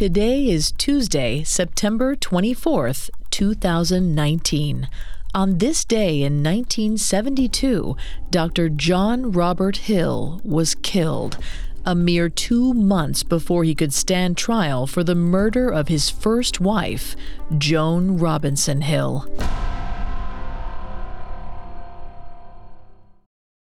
[0.00, 4.88] Today is Tuesday, September 24th, 2019.
[5.34, 7.98] On this day in 1972,
[8.30, 8.70] Dr.
[8.70, 11.36] John Robert Hill was killed,
[11.84, 16.62] a mere two months before he could stand trial for the murder of his first
[16.62, 17.14] wife,
[17.58, 19.30] Joan Robinson Hill.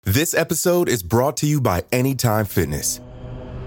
[0.05, 3.01] This episode is brought to you by Anytime Fitness.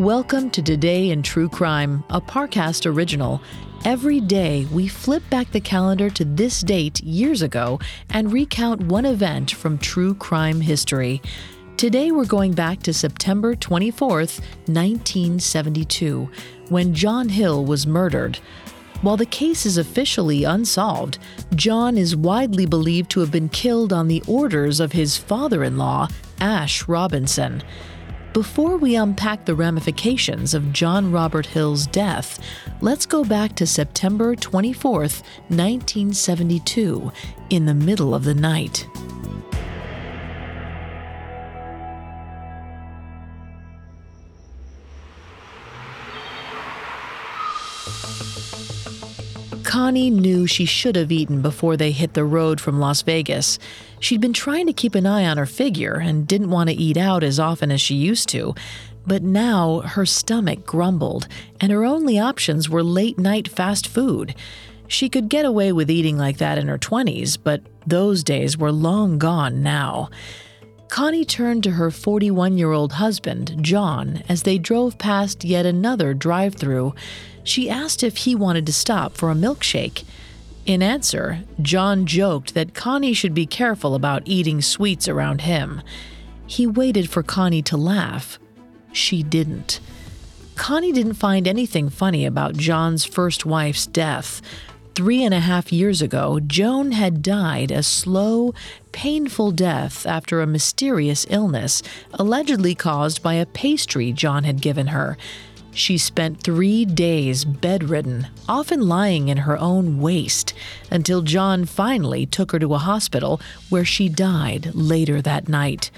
[0.00, 3.42] Welcome to Today in True Crime, a Parcast original.
[3.84, 9.04] Every day, we flip back the calendar to this date years ago and recount one
[9.04, 11.20] event from true crime history.
[11.76, 16.30] Today, we're going back to September 24th, 1972,
[16.70, 18.38] when John Hill was murdered.
[19.02, 21.18] While the case is officially unsolved,
[21.54, 25.76] John is widely believed to have been killed on the orders of his father in
[25.76, 26.08] law,
[26.40, 27.62] Ash Robinson.
[28.32, 32.38] Before we unpack the ramifications of John Robert Hill's death,
[32.80, 37.10] let's go back to September 24, 1972,
[37.50, 38.86] in the middle of the night.
[49.90, 53.58] Connie knew she should have eaten before they hit the road from Las Vegas.
[53.98, 56.96] She'd been trying to keep an eye on her figure and didn't want to eat
[56.96, 58.54] out as often as she used to.
[59.04, 61.26] But now her stomach grumbled,
[61.60, 64.36] and her only options were late night fast food.
[64.86, 68.70] She could get away with eating like that in her 20s, but those days were
[68.70, 70.08] long gone now.
[70.88, 76.14] Connie turned to her 41 year old husband, John, as they drove past yet another
[76.14, 76.94] drive through.
[77.50, 80.04] She asked if he wanted to stop for a milkshake.
[80.66, 85.82] In answer, John joked that Connie should be careful about eating sweets around him.
[86.46, 88.38] He waited for Connie to laugh.
[88.92, 89.80] She didn't.
[90.54, 94.40] Connie didn't find anything funny about John's first wife's death.
[94.94, 98.54] Three and a half years ago, Joan had died a slow,
[98.92, 101.82] painful death after a mysterious illness,
[102.14, 105.18] allegedly caused by a pastry John had given her.
[105.72, 110.52] She spent three days bedridden, often lying in her own waste,
[110.90, 115.90] until John finally took her to a hospital where she died later that night.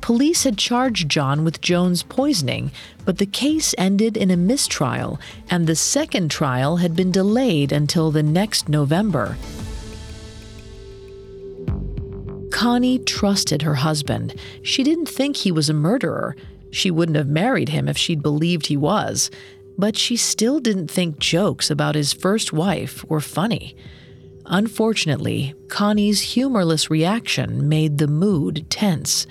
[0.00, 2.72] Police had charged John with Joan's poisoning,
[3.04, 8.10] but the case ended in a mistrial, and the second trial had been delayed until
[8.10, 9.36] the next November.
[12.50, 14.34] Connie trusted her husband.
[14.62, 16.36] She didn't think he was a murderer.
[16.72, 19.30] She wouldn't have married him if she'd believed he was.
[19.78, 23.76] But she still didn't think jokes about his first wife were funny.
[24.46, 29.26] Unfortunately, Connie's humorless reaction made the mood tense.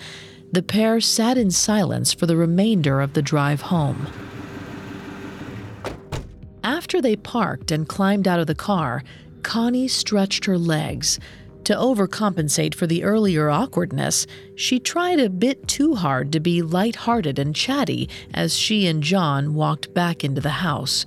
[0.51, 4.07] The pair sat in silence for the remainder of the drive home.
[6.63, 9.03] After they parked and climbed out of the car,
[9.43, 11.19] Connie stretched her legs.
[11.65, 17.37] To overcompensate for the earlier awkwardness, she tried a bit too hard to be light-hearted
[17.37, 21.05] and chatty as she and John walked back into the house.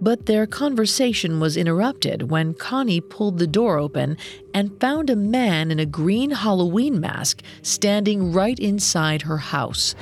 [0.00, 4.16] But their conversation was interrupted when Connie pulled the door open
[4.52, 9.94] and found a man in a green Halloween mask standing right inside her house.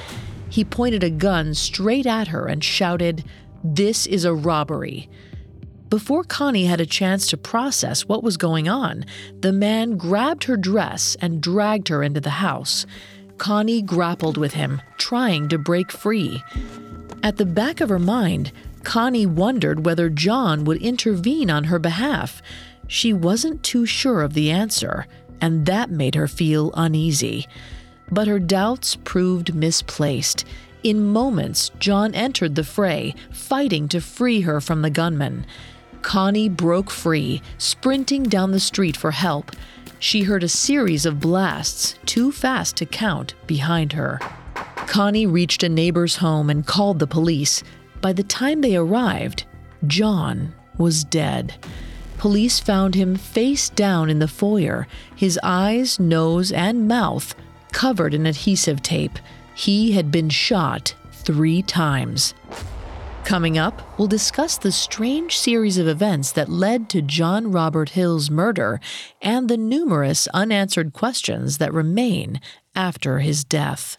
[0.48, 3.24] He pointed a gun straight at her and shouted,
[3.62, 5.08] This is a robbery.
[5.92, 9.04] Before Connie had a chance to process what was going on,
[9.38, 12.86] the man grabbed her dress and dragged her into the house.
[13.36, 16.42] Connie grappled with him, trying to break free.
[17.22, 18.52] At the back of her mind,
[18.84, 22.40] Connie wondered whether John would intervene on her behalf.
[22.88, 25.06] She wasn't too sure of the answer,
[25.42, 27.46] and that made her feel uneasy.
[28.10, 30.46] But her doubts proved misplaced.
[30.82, 35.44] In moments, John entered the fray, fighting to free her from the gunman.
[36.02, 39.52] Connie broke free, sprinting down the street for help.
[39.98, 44.18] She heard a series of blasts, too fast to count, behind her.
[44.86, 47.62] Connie reached a neighbor's home and called the police.
[48.00, 49.44] By the time they arrived,
[49.86, 51.54] John was dead.
[52.18, 57.34] Police found him face down in the foyer, his eyes, nose, and mouth
[57.72, 59.18] covered in adhesive tape.
[59.54, 62.34] He had been shot three times.
[63.24, 68.30] Coming up, we'll discuss the strange series of events that led to John Robert Hill's
[68.30, 68.80] murder
[69.22, 72.40] and the numerous unanswered questions that remain
[72.74, 73.98] after his death.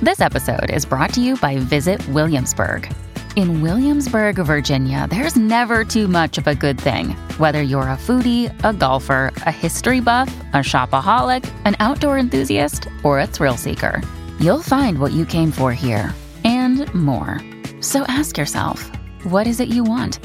[0.00, 2.92] This episode is brought to you by Visit Williamsburg.
[3.34, 7.10] In Williamsburg, Virginia, there's never too much of a good thing.
[7.38, 13.20] Whether you're a foodie, a golfer, a history buff, a shopaholic, an outdoor enthusiast, or
[13.20, 14.00] a thrill seeker,
[14.38, 16.14] you'll find what you came for here
[16.44, 17.40] and more.
[17.82, 18.90] So ask yourself,
[19.24, 20.20] what is it you want?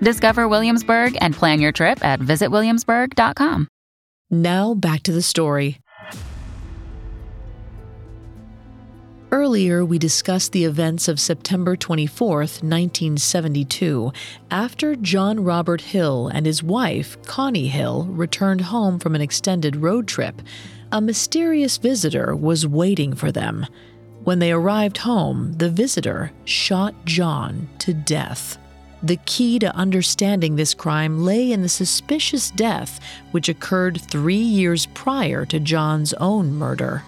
[0.00, 3.68] Discover Williamsburg and plan your trip at visitwilliamsburg.com.
[4.30, 5.80] Now back to the story.
[9.32, 14.12] Earlier, we discussed the events of September 24, 1972,
[14.50, 20.08] after John Robert Hill and his wife, Connie Hill, returned home from an extended road
[20.08, 20.42] trip.
[20.90, 23.66] A mysterious visitor was waiting for them.
[24.24, 28.58] When they arrived home, the visitor shot John to death.
[29.02, 33.00] The key to understanding this crime lay in the suspicious death
[33.30, 37.02] which occurred three years prior to John's own murder.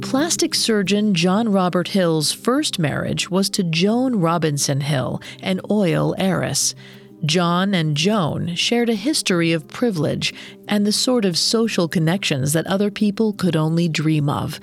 [0.00, 6.74] Plastic surgeon John Robert Hill's first marriage was to Joan Robinson Hill, an oil heiress.
[7.24, 10.34] John and Joan shared a history of privilege
[10.66, 14.58] and the sort of social connections that other people could only dream of.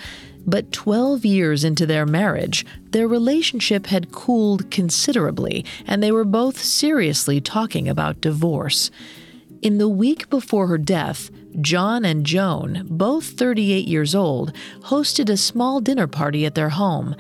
[0.46, 6.62] But 12 years into their marriage, their relationship had cooled considerably, and they were both
[6.62, 8.92] seriously talking about divorce.
[9.62, 11.30] In the week before her death,
[11.62, 14.54] John and Joan, both 38 years old,
[14.84, 17.16] hosted a small dinner party at their home.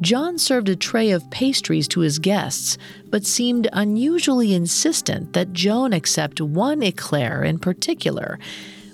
[0.00, 2.76] John served a tray of pastries to his guests,
[3.10, 8.38] but seemed unusually insistent that Joan accept one eclair in particular.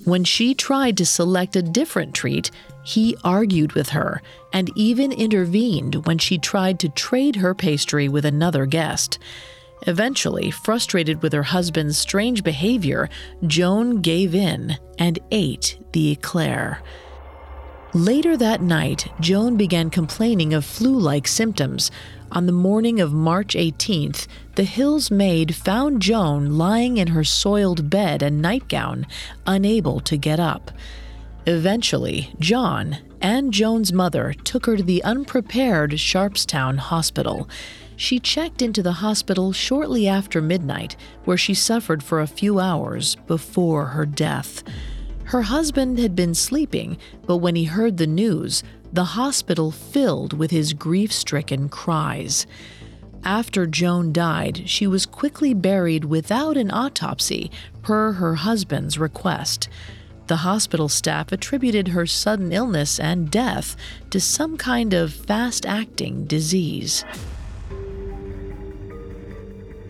[0.05, 2.51] When she tried to select a different treat,
[2.85, 4.23] he argued with her
[4.53, 9.19] and even intervened when she tried to trade her pastry with another guest.
[9.87, 13.09] Eventually, frustrated with her husband's strange behavior,
[13.47, 16.83] Joan gave in and ate the eclair.
[17.95, 21.91] Later that night, Joan began complaining of flu like symptoms.
[22.31, 27.91] On the morning of March 18th, the Hills maid found Joan lying in her soiled
[27.91, 29.07] bed and nightgown,
[29.47, 30.71] unable to get up.
[31.45, 37.47] Eventually, John and Joan's mother took her to the unprepared Sharpstown Hospital.
[37.97, 40.97] She checked into the hospital shortly after midnight,
[41.27, 44.65] where she suffered for a few hours before her death.
[45.25, 50.51] Her husband had been sleeping, but when he heard the news, the hospital filled with
[50.51, 52.47] his grief stricken cries.
[53.25, 57.51] After Joan died, she was quickly buried without an autopsy,
[57.83, 59.69] per her husband's request.
[60.27, 63.77] The hospital staff attributed her sudden illness and death
[64.11, 67.05] to some kind of fast acting disease.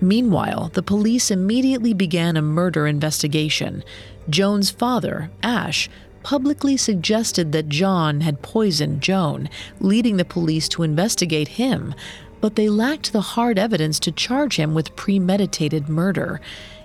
[0.00, 3.84] Meanwhile, the police immediately began a murder investigation.
[4.30, 5.88] Joan's father, Ash,
[6.22, 9.48] publicly suggested that John had poisoned Joan,
[9.80, 11.94] leading the police to investigate him,
[12.40, 16.40] but they lacked the hard evidence to charge him with premeditated murder.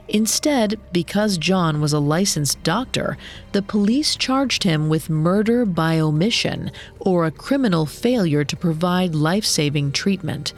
[0.09, 3.17] Instead, because John was a licensed doctor,
[3.51, 9.45] the police charged him with murder by omission or a criminal failure to provide life
[9.45, 10.53] saving treatment.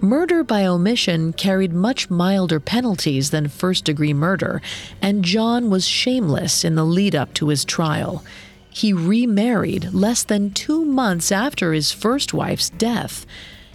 [0.00, 4.60] Murder by omission carried much milder penalties than first degree murder,
[5.00, 8.24] and John was shameless in the lead up to his trial.
[8.68, 13.24] He remarried less than two months after his first wife's death.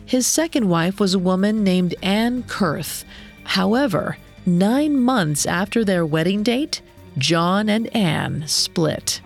[0.05, 3.05] His second wife was a woman named Anne Kurth.
[3.43, 6.81] However, nine months after their wedding date,
[7.17, 9.21] John and Anne split.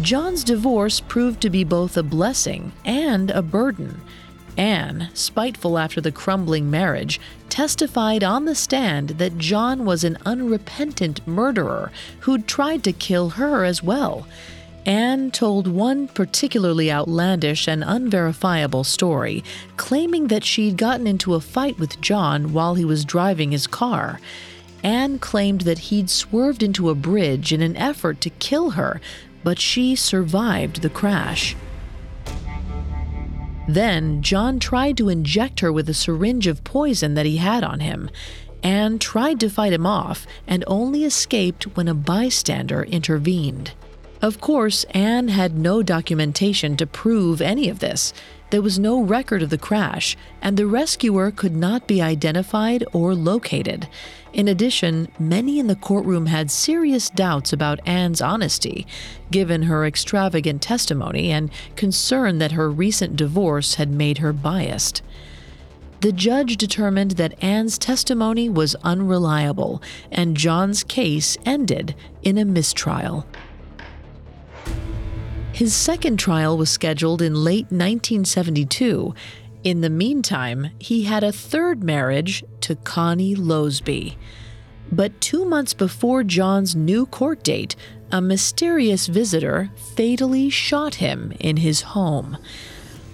[0.00, 4.00] John's divorce proved to be both a blessing and a burden.
[4.60, 11.26] Anne, spiteful after the crumbling marriage, testified on the stand that John was an unrepentant
[11.26, 11.90] murderer
[12.20, 14.26] who'd tried to kill her as well.
[14.84, 19.42] Anne told one particularly outlandish and unverifiable story,
[19.78, 24.20] claiming that she'd gotten into a fight with John while he was driving his car.
[24.82, 29.00] Anne claimed that he'd swerved into a bridge in an effort to kill her,
[29.42, 31.56] but she survived the crash.
[33.74, 37.78] Then, John tried to inject her with a syringe of poison that he had on
[37.78, 38.10] him.
[38.64, 43.70] Anne tried to fight him off and only escaped when a bystander intervened.
[44.20, 48.12] Of course, Anne had no documentation to prove any of this.
[48.50, 53.14] There was no record of the crash, and the rescuer could not be identified or
[53.14, 53.88] located.
[54.32, 58.88] In addition, many in the courtroom had serious doubts about Anne's honesty,
[59.30, 65.02] given her extravagant testimony and concern that her recent divorce had made her biased.
[66.00, 69.80] The judge determined that Anne's testimony was unreliable,
[70.10, 73.26] and John's case ended in a mistrial.
[75.60, 79.14] His second trial was scheduled in late 1972.
[79.62, 84.16] In the meantime, he had a third marriage to Connie Loseby.
[84.90, 87.76] But two months before John's new court date,
[88.10, 92.38] a mysterious visitor fatally shot him in his home.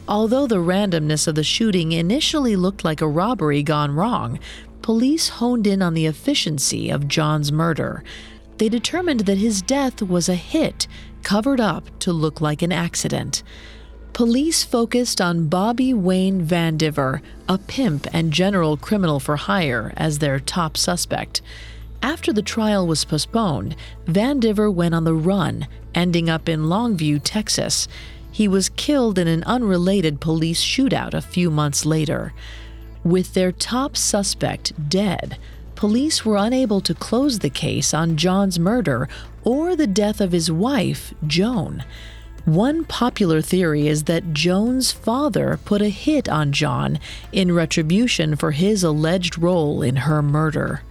[0.06, 4.38] Although the randomness of the shooting initially looked like a robbery gone wrong,
[4.82, 8.04] police honed in on the efficiency of John's murder.
[8.58, 10.86] They determined that his death was a hit
[11.26, 13.42] covered up to look like an accident.
[14.12, 20.38] Police focused on Bobby Wayne Vandiver, a pimp and general criminal for hire, as their
[20.38, 21.42] top suspect.
[22.00, 25.66] After the trial was postponed, Vandiver went on the run,
[25.96, 27.88] ending up in Longview, Texas.
[28.30, 32.34] He was killed in an unrelated police shootout a few months later.
[33.02, 35.38] With their top suspect dead,
[35.76, 39.08] police were unable to close the case on John's murder
[39.44, 41.84] or the death of his wife, Joan.
[42.46, 46.98] One popular theory is that Joan's father put a hit on John
[47.32, 50.82] in retribution for his alleged role in her murder.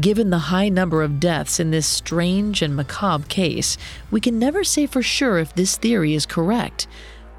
[0.00, 3.78] Given the high number of deaths in this strange and macabre case,
[4.10, 6.86] we can never say for sure if this theory is correct.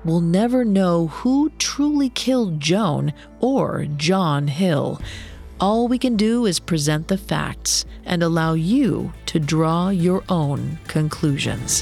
[0.06, 5.02] We'll never know who truly killed Joan or John Hill.
[5.58, 10.78] All we can do is present the facts and allow you to draw your own
[10.90, 11.82] conclusions.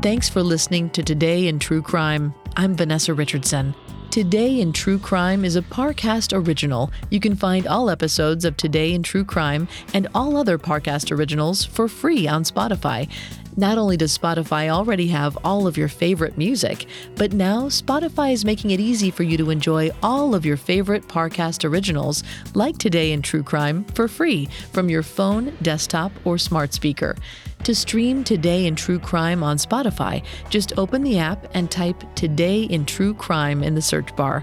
[0.00, 2.34] Thanks for listening to Today in True Crime.
[2.56, 3.74] I'm Vanessa Richardson.
[4.10, 6.92] Today in True Crime is a Parcast original.
[7.10, 11.64] You can find all episodes of Today in True Crime and all other Parcast originals
[11.64, 13.10] for free on Spotify.
[13.56, 18.44] Not only does Spotify already have all of your favorite music, but now Spotify is
[18.44, 23.12] making it easy for you to enjoy all of your favorite Parcast originals, like Today
[23.12, 27.14] in True Crime, for free from your phone, desktop, or smart speaker.
[27.62, 32.64] To stream Today in True Crime on Spotify, just open the app and type Today
[32.64, 34.42] in True Crime in the search bar.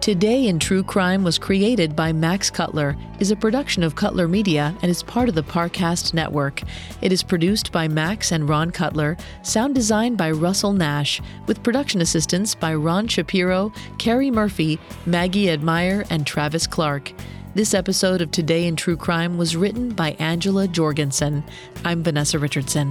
[0.00, 4.74] Today in True Crime was created by Max Cutler, is a production of Cutler Media,
[4.80, 6.62] and is part of the Parcast Network.
[7.02, 12.00] It is produced by Max and Ron Cutler, sound designed by Russell Nash, with production
[12.00, 17.12] assistance by Ron Shapiro, Carrie Murphy, Maggie Admire, and Travis Clark.
[17.54, 21.44] This episode of Today in True Crime was written by Angela Jorgensen.
[21.84, 22.88] I'm Vanessa Richardson.